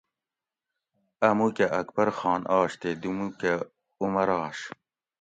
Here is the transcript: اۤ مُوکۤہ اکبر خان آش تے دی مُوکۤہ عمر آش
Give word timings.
اۤ 1.27 1.33
مُوکۤہ 1.37 1.65
اکبر 1.79 2.09
خان 2.17 2.41
آش 2.57 2.71
تے 2.81 2.89
دی 3.01 3.09
مُوکۤہ 3.17 3.53
عمر 4.03 4.27
آش 4.43 4.59